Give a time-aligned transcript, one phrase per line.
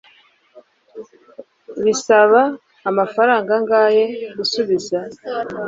[1.83, 2.41] Bisaba
[2.89, 4.03] amafaranga angahe
[4.37, 4.97] gusubiza